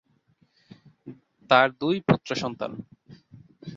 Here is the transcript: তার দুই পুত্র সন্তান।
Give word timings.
তার 1.49 1.67
দুই 1.81 1.95
পুত্র 2.07 2.29
সন্তান। 2.35 2.71